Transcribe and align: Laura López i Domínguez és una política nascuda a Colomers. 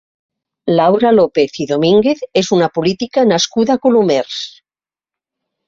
Laura 0.79 1.11
López 1.17 1.59
i 1.65 1.67
Domínguez 1.73 2.25
és 2.43 2.51
una 2.59 2.71
política 2.79 3.27
nascuda 3.35 3.79
a 3.79 3.85
Colomers. 3.87 4.43